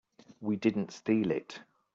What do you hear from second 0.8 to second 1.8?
steal it.